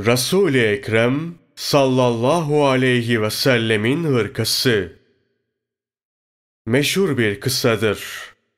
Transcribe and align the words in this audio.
Resul-i 0.00 0.60
Ekrem 0.60 1.34
sallallahu 1.54 2.66
aleyhi 2.66 3.22
ve 3.22 3.30
sellemin 3.30 4.04
hırkası. 4.04 4.92
Meşhur 6.66 7.18
bir 7.18 7.40
kıssadır. 7.40 8.04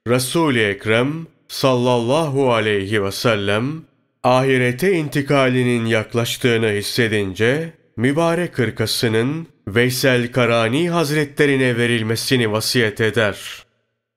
Resul-i 0.09 0.63
Ekrem 0.63 1.27
sallallahu 1.49 2.53
aleyhi 2.53 3.05
ve 3.05 3.13
sellem 3.13 3.83
ahirete 4.23 4.93
intikalinin 4.93 5.87
yaklaştığını 5.87 6.69
hissedince 6.71 7.73
mübarek 7.97 8.59
hırkasının 8.59 9.47
Veysel 9.69 10.33
Karani 10.33 10.91
Hazretlerine 10.91 11.77
verilmesini 11.77 12.53
vasiyet 12.53 13.01
eder. 13.01 13.67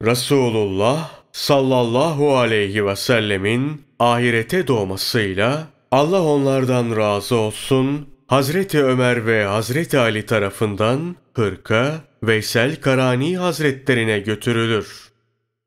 Resulullah 0.06 1.12
sallallahu 1.32 2.38
aleyhi 2.38 2.86
ve 2.86 2.96
sellemin 2.96 3.82
ahirete 4.00 4.68
doğmasıyla 4.68 5.68
Allah 5.92 6.24
onlardan 6.24 6.98
razı 6.98 7.36
olsun. 7.36 8.10
Hazreti 8.28 8.84
Ömer 8.84 9.26
ve 9.26 9.44
Hazreti 9.46 10.00
Ali 10.00 10.26
tarafından 10.26 11.16
hırka 11.34 12.02
Veysel 12.24 12.76
Karani 12.76 13.38
Hazretlerine 13.38 14.20
götürülür. 14.20 15.10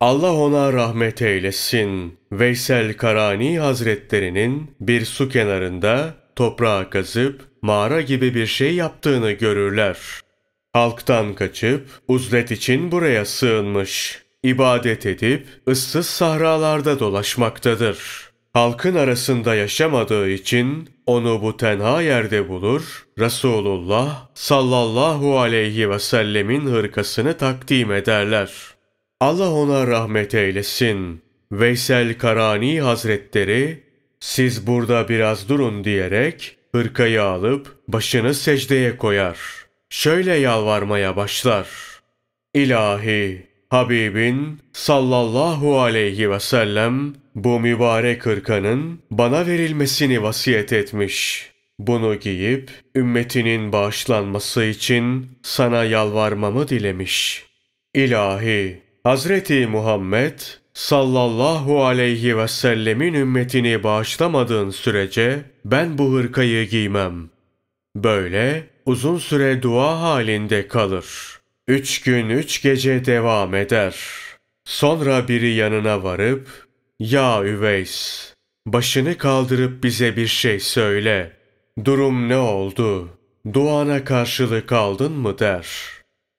Allah 0.00 0.32
ona 0.32 0.72
rahmet 0.72 1.22
eylesin. 1.22 2.18
Veysel 2.32 2.96
Karani 2.96 3.58
Hazretlerinin 3.58 4.70
bir 4.80 5.04
su 5.04 5.28
kenarında 5.28 6.14
toprağa 6.36 6.90
kazıp 6.90 7.40
mağara 7.62 8.00
gibi 8.00 8.34
bir 8.34 8.46
şey 8.46 8.74
yaptığını 8.74 9.32
görürler. 9.32 9.98
Halktan 10.72 11.34
kaçıp 11.34 11.88
uzlet 12.08 12.50
için 12.50 12.92
buraya 12.92 13.24
sığınmış. 13.24 14.22
İbadet 14.42 15.06
edip 15.06 15.46
ıssız 15.68 16.06
sahralarda 16.06 17.00
dolaşmaktadır. 17.00 18.31
Halkın 18.52 18.94
arasında 18.94 19.54
yaşamadığı 19.54 20.28
için 20.28 20.90
onu 21.06 21.42
bu 21.42 21.56
tenha 21.56 22.02
yerde 22.02 22.48
bulur, 22.48 23.06
Resulullah 23.18 24.28
sallallahu 24.34 25.38
aleyhi 25.38 25.90
ve 25.90 25.98
sellemin 25.98 26.66
hırkasını 26.66 27.36
takdim 27.36 27.92
ederler. 27.92 28.52
Allah 29.20 29.50
ona 29.52 29.86
rahmet 29.86 30.34
eylesin. 30.34 31.22
Veysel 31.52 32.18
Karani 32.18 32.80
Hazretleri, 32.80 33.82
siz 34.20 34.66
burada 34.66 35.08
biraz 35.08 35.48
durun 35.48 35.84
diyerek 35.84 36.56
hırkayı 36.72 37.22
alıp 37.22 37.76
başını 37.88 38.34
secdeye 38.34 38.96
koyar. 38.96 39.38
Şöyle 39.90 40.34
yalvarmaya 40.34 41.16
başlar. 41.16 41.68
İlahi, 42.54 43.46
Habibin 43.70 44.60
sallallahu 44.72 45.80
aleyhi 45.80 46.30
ve 46.30 46.40
sellem 46.40 47.21
bu 47.34 47.60
mübarek 47.60 48.26
hırkanın 48.26 48.98
bana 49.10 49.46
verilmesini 49.46 50.22
vasiyet 50.22 50.72
etmiş. 50.72 51.50
Bunu 51.78 52.14
giyip 52.14 52.70
ümmetinin 52.96 53.72
bağışlanması 53.72 54.64
için 54.64 55.26
sana 55.42 55.84
yalvarmamı 55.84 56.68
dilemiş. 56.68 57.46
İlahi, 57.94 58.82
Hazreti 59.04 59.66
Muhammed 59.66 60.40
sallallahu 60.74 61.84
aleyhi 61.84 62.38
ve 62.38 62.48
sellemin 62.48 63.14
ümmetini 63.14 63.82
bağışlamadığın 63.82 64.70
sürece 64.70 65.42
ben 65.64 65.98
bu 65.98 66.12
hırkayı 66.12 66.68
giymem. 66.68 67.30
Böyle 67.96 68.66
uzun 68.86 69.18
süre 69.18 69.62
dua 69.62 70.00
halinde 70.00 70.68
kalır. 70.68 71.06
Üç 71.68 72.02
gün 72.02 72.28
üç 72.28 72.62
gece 72.62 73.04
devam 73.04 73.54
eder. 73.54 73.96
Sonra 74.64 75.28
biri 75.28 75.54
yanına 75.54 76.02
varıp, 76.02 76.48
''Ya 77.02 77.44
Üveys, 77.44 78.32
başını 78.66 79.18
kaldırıp 79.18 79.84
bize 79.84 80.16
bir 80.16 80.26
şey 80.26 80.60
söyle. 80.60 81.32
Durum 81.84 82.28
ne 82.28 82.36
oldu? 82.36 83.08
Duana 83.52 84.04
karşılık 84.04 84.72
aldın 84.72 85.12
mı?'' 85.12 85.38
der. 85.38 85.66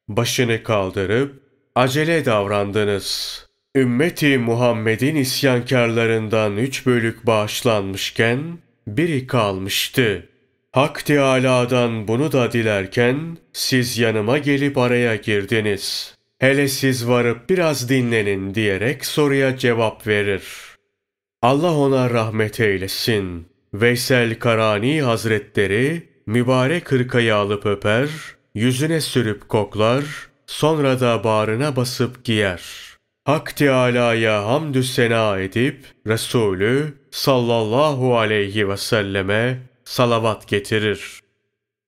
Başını 0.08 0.64
kaldırıp, 0.64 1.44
''Acele 1.76 2.26
davrandınız. 2.26 3.40
Ümmeti 3.76 4.38
Muhammed'in 4.38 5.16
isyankarlarından 5.16 6.58
üç 6.58 6.86
bölük 6.86 7.28
bağışlanmışken, 7.28 8.58
biri 8.88 9.28
kalmıştı.'' 9.28 10.30
Hak 10.72 11.06
Teâlâ'dan 11.06 12.08
bunu 12.08 12.32
da 12.32 12.52
dilerken 12.52 13.38
siz 13.54 13.98
yanıma 13.98 14.38
gelip 14.38 14.78
araya 14.78 15.16
girdiniz. 15.16 16.16
Hele 16.44 16.68
siz 16.68 17.08
varıp 17.08 17.50
biraz 17.50 17.90
dinlenin 17.90 18.56
diyerek 18.56 19.06
soruya 19.06 19.58
cevap 19.58 20.08
verir. 20.08 20.44
Allah 21.42 21.78
ona 21.78 22.10
rahmet 22.10 22.60
eylesin. 22.60 23.48
Veysel 23.74 24.40
Karani 24.40 25.02
Hazretleri 25.02 26.10
mübarek 26.26 26.92
hırkayı 26.92 27.36
alıp 27.36 27.66
öper, 27.66 28.10
yüzüne 28.56 29.02
sürüp 29.02 29.50
koklar, 29.50 30.04
sonra 30.48 31.00
da 31.00 31.24
bağrına 31.24 31.76
basıp 31.76 32.24
giyer. 32.24 32.64
Hak 33.26 33.56
Teâlâ'ya 33.56 34.46
hamdü 34.46 34.84
sena 34.84 35.40
edip 35.40 35.86
Resulü 36.08 36.94
sallallahu 37.12 38.18
aleyhi 38.18 38.70
ve 38.70 38.78
selleme 38.78 39.60
salavat 39.86 40.48
getirir. 40.48 41.23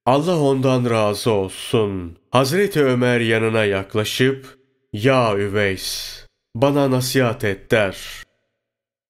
Allah 0.06 0.40
ondan 0.40 0.90
razı 0.90 1.32
olsun. 1.32 2.18
Hazreti 2.32 2.84
Ömer 2.84 3.20
yanına 3.20 3.66
yaklaşıp, 3.66 4.58
Ya 4.94 5.38
Üveys, 5.38 6.20
bana 6.56 6.92
nasihat 6.92 7.44
et 7.44 7.72
der. 7.72 8.24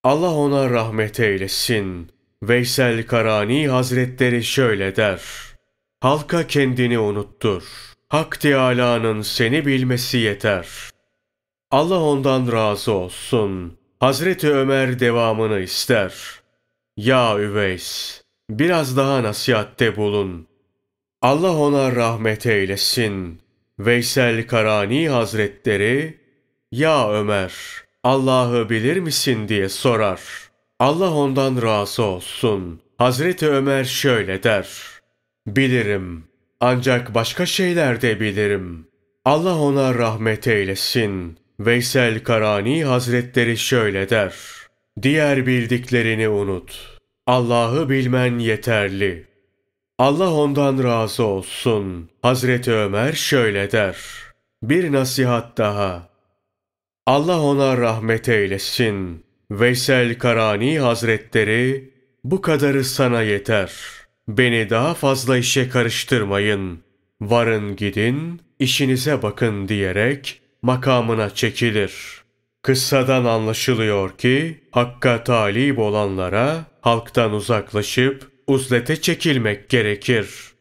Allah 0.03 0.33
ona 0.33 0.69
rahmet 0.69 1.19
eylesin. 1.19 2.11
Veysel 2.43 3.05
Karani 3.07 3.67
Hazretleri 3.67 4.43
şöyle 4.43 4.95
der. 4.95 5.21
Halka 6.01 6.47
kendini 6.47 6.99
unuttur. 6.99 7.63
Hak 8.09 8.39
Teâlâ'nın 8.39 9.21
seni 9.21 9.65
bilmesi 9.65 10.17
yeter. 10.17 10.67
Allah 11.71 11.99
ondan 12.01 12.51
razı 12.51 12.91
olsun. 12.91 13.77
Hazreti 13.99 14.51
Ömer 14.53 14.99
devamını 14.99 15.59
ister. 15.59 16.13
Ya 16.97 17.39
Üveys, 17.39 18.21
biraz 18.49 18.97
daha 18.97 19.23
nasihatte 19.23 19.95
bulun. 19.95 20.47
Allah 21.25 21.57
ona 21.57 21.95
rahmet 21.95 22.45
eylesin. 22.45 23.39
Veysel 23.79 24.47
Karani 24.47 25.09
Hazretleri, 25.09 26.17
Ya 26.71 27.11
Ömer, 27.11 27.53
Allah'ı 28.03 28.69
bilir 28.69 28.97
misin 28.97 29.47
diye 29.47 29.69
sorar. 29.69 30.21
Allah 30.79 31.13
ondan 31.13 31.61
razı 31.61 32.03
olsun. 32.03 32.81
Hazreti 32.97 33.49
Ömer 33.49 33.83
şöyle 33.83 34.43
der. 34.43 34.67
Bilirim, 35.47 36.23
ancak 36.59 37.15
başka 37.15 37.45
şeyler 37.45 38.01
de 38.01 38.19
bilirim. 38.19 38.87
Allah 39.25 39.59
ona 39.59 39.95
rahmet 39.95 40.47
eylesin. 40.47 41.37
Veysel 41.59 42.23
Karani 42.23 42.85
Hazretleri 42.85 43.57
şöyle 43.57 44.09
der. 44.09 44.35
Diğer 45.01 45.45
bildiklerini 45.47 46.29
unut.'' 46.29 46.95
Allah'ı 47.27 47.89
bilmen 47.89 48.39
yeterli. 48.39 49.34
Allah 49.99 50.33
ondan 50.33 50.83
razı 50.83 51.23
olsun. 51.23 52.09
Hazreti 52.21 52.71
Ömer 52.71 53.13
şöyle 53.13 53.71
der. 53.71 53.97
Bir 54.63 54.91
nasihat 54.91 55.57
daha. 55.57 56.09
Allah 57.05 57.41
ona 57.41 57.77
rahmet 57.77 58.29
eylesin. 58.29 59.23
Veysel 59.51 60.17
Karani 60.19 60.79
Hazretleri, 60.79 61.93
bu 62.23 62.41
kadarı 62.41 62.83
sana 62.83 63.21
yeter. 63.21 63.71
Beni 64.27 64.69
daha 64.69 64.93
fazla 64.93 65.37
işe 65.37 65.69
karıştırmayın. 65.69 66.79
Varın 67.21 67.75
gidin, 67.75 68.41
işinize 68.59 69.21
bakın 69.21 69.67
diyerek 69.67 70.41
makamına 70.61 71.29
çekilir.'' 71.29 72.25
Kıssadan 72.65 73.25
anlaşılıyor 73.25 74.17
ki 74.17 74.61
hakka 74.71 75.23
talip 75.23 75.79
olanlara 75.79 76.65
halktan 76.81 77.33
uzaklaşıp 77.33 78.31
uzlete 78.47 79.01
çekilmek 79.01 79.69
gerekir. 79.69 80.54